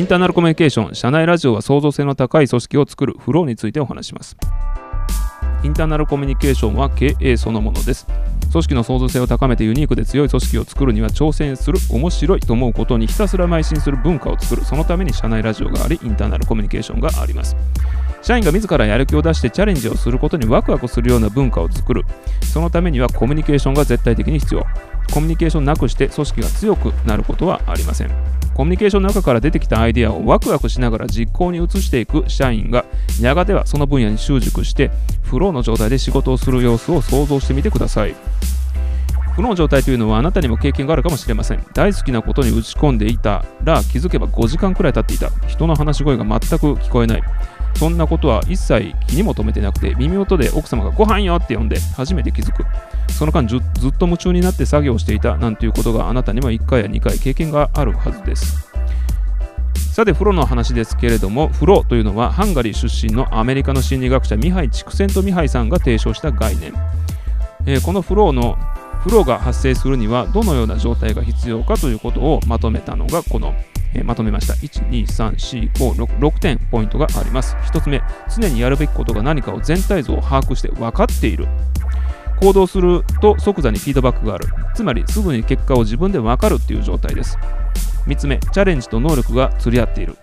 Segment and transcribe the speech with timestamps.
[0.00, 4.34] インターナルコミュニケーション、社内ラジオは創造性の高い組織を作るフローについてお話します。
[5.62, 8.06] インターナルコミュニケーションは経営そのものです。
[8.50, 17.54] 組織の創造性を高めてユニークで強い組織を作るには挑戦する、面白いと思うことにひたすら邁進する文化を作る、そのために社内ラジオがあり、インターナルコミュニケーションがあります。
[18.22, 22.04] 社員が自らやる気を出してチャレンジをすることにワクワクするような文化を作る。
[22.52, 24.66] そのためにはコミュニケーションが絶対的に必要。
[25.12, 28.10] コミュニケーションなくして組織が強くなることはありません。
[28.54, 32.84] コミュニケーションの中から出てきたアイデアをワクワクしながら実行に移していく社員が
[33.20, 34.90] やがてはその分野に習熟して
[35.22, 38.14] フローの状態で仕事をする様子を想像してみてください。
[39.34, 41.64] フローの状態というのはあなたにも経験があるかもしれません。
[41.72, 45.30] 大好きなことに打ち込んでいたら気づけば5時間くらい経っていた。
[45.46, 47.22] 人の話し声が全く聞こえない。
[47.76, 52.64] そんなことは一切気にも留めてなくて、耳元で奥様がご飯よって呼んで初めて気づく。
[53.12, 53.60] その間ずっ
[53.98, 58.70] と夢中になって作業していたなんていうことがあなたには1回や2回経験があるはずです。
[59.92, 66.72] さて、フロの話ですけれども、フロというのはハンガリー出身のアメリカの心理学者ミハイ・チクセント・ミハイさんが提唱した概念。
[67.66, 68.56] えー、このフローの
[69.02, 73.54] フローが発生するにはどのような状態が必要かということをまとめたのがこの
[73.94, 74.54] え、まとめました。
[74.54, 77.56] 1、2、3、4、5、6、6点ポイントがあります。
[77.56, 78.02] 1つ目、
[78.34, 81.48] 常にやるべきことが何かを全体像を把握して分かっている。
[82.40, 84.48] 行動すると即座にフィードバックがある。
[84.74, 87.36] つまり、すぐに結果を自分で分かるっていう状態です。
[88.06, 90.16] 3つ目、チャレンジと能力が釣り合っている。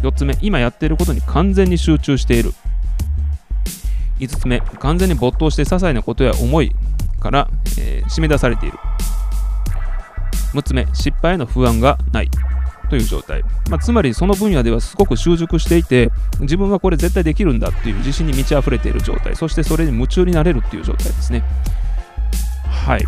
[0.00, 2.52] 4つ目、今やっていることに完全に集中している。
[4.18, 6.72] 5つ目、完全に没頭して些細なことや思い
[7.20, 7.48] から、
[7.78, 8.78] えー、締め出されている。
[10.52, 12.30] 6つ目、失敗への不安がない。
[12.88, 21.42] という状態、まあ、つまりその分野ではすごく習熟していて自分はこれ絶対できるんだっていう自信に満ち溢れている状態そしてそれに夢中になれるっていう状態ですね
[22.64, 23.04] はい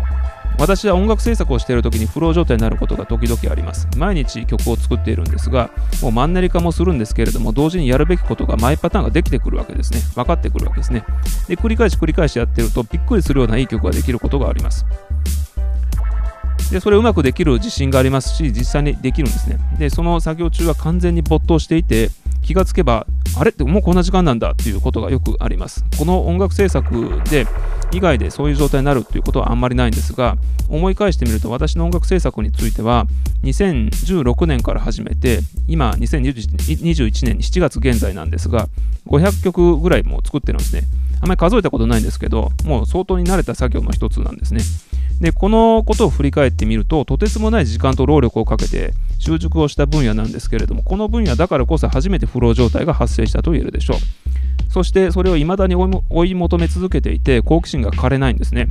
[0.59, 3.87] 私は音楽制作をしている時にフロー状態になることが時々あります。
[3.95, 5.69] 毎日曲を作っているんですが、
[6.01, 9.99] もうマンネリ化もするんですけれども、同時にやるべきことがマイパターンができてくるわけですね。
[10.15, 11.05] 分かってくるわけですね。
[11.47, 14.85] で、繰り返し繰り返しやってると、びっくりするようないい曲ができることがあります。
[16.71, 19.57] でそれをうまくできる自信がありますし実際にできるんですね。
[19.79, 22.09] でその作業中は完全に没頭していて
[22.47, 23.05] 気がつけば
[23.37, 23.51] あれ？
[23.51, 25.83] ってもうこんな時間なんだっていうことがよくあります。
[25.99, 27.45] この音楽制作で
[27.91, 30.37] 以外でそういう状態になるっていうことはあんまりないんですが
[30.69, 33.05] 思い返してみると私の音楽制作については
[33.43, 38.67] 2016年から始めて今2021年7月現在なんですが
[39.07, 40.83] 500曲ぐらいもう作ってるんですね。
[41.19, 44.61] あんまり数えたことないんですけどもう相当に慣れた作業の一つなんですね。
[45.19, 53.97] でこのことを振り返ってみるととてつもない時間と労力をかけて習熟をした分野なんですけれどもこの分野だからこそ初めてフロー状態が発生したと言えるでしょう。
[54.69, 58.69] そしてそれを未だに追い求め続けていて好奇心が枯れないんですね。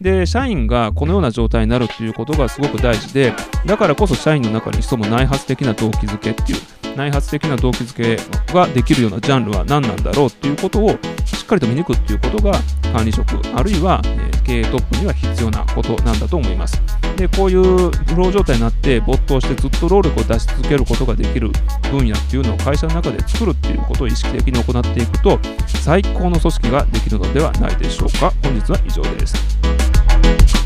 [0.00, 3.32] で社員がこのような状態になるということがすごく大事で
[3.64, 6.58] だからこそ社員の中に潜む内発的な動機づけっていう
[6.96, 10.90] 内発的な動機づけができるようなジャンルは何なんだろうっていうことを
[11.24, 12.52] しっかりと見抜くっていうことが
[12.92, 17.03] 管理職あるいは、え経営トップには必要なことなんだと思います。
[17.16, 21.50] でこういうフロー状態になって没頭してずっと労力を出し続けることができる
[21.90, 28.32] 分野っていうのを会社の中で作るっていうことを意識的に行っていくと最高の組織ができるのではないでしょうか。
[28.42, 30.63] 本日は以上です。